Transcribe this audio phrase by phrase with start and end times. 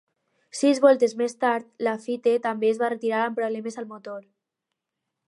[0.59, 4.29] Sis voltes més tard, Laffite també es va retirar amb problemes al motor.